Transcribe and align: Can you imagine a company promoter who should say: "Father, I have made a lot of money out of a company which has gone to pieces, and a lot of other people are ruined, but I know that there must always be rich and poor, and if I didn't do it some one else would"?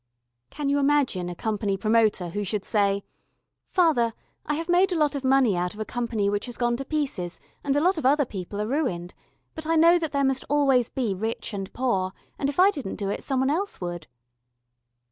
Can 0.49 0.67
you 0.69 0.79
imagine 0.79 1.29
a 1.29 1.35
company 1.35 1.77
promoter 1.77 2.29
who 2.29 2.43
should 2.43 2.65
say: 2.65 3.03
"Father, 3.69 4.15
I 4.47 4.55
have 4.55 4.67
made 4.67 4.91
a 4.91 4.95
lot 4.97 5.13
of 5.13 5.23
money 5.23 5.55
out 5.55 5.75
of 5.75 5.79
a 5.79 5.85
company 5.85 6.27
which 6.27 6.47
has 6.47 6.57
gone 6.57 6.75
to 6.77 6.85
pieces, 6.85 7.39
and 7.63 7.75
a 7.75 7.81
lot 7.81 7.99
of 7.99 8.05
other 8.07 8.25
people 8.25 8.59
are 8.59 8.65
ruined, 8.67 9.13
but 9.53 9.67
I 9.67 9.75
know 9.75 9.99
that 9.99 10.11
there 10.11 10.23
must 10.25 10.43
always 10.49 10.89
be 10.89 11.13
rich 11.13 11.53
and 11.53 11.71
poor, 11.71 12.13
and 12.39 12.49
if 12.49 12.59
I 12.59 12.71
didn't 12.71 12.95
do 12.95 13.09
it 13.11 13.21
some 13.21 13.41
one 13.41 13.51
else 13.51 13.79
would"? 13.79 14.07